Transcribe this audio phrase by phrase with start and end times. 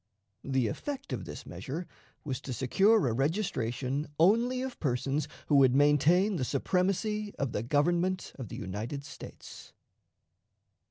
[0.43, 1.85] The effect of this measure
[2.23, 7.61] was to secure a registration only of persons who would maintain the supremacy of the
[7.61, 9.73] Government of the United States.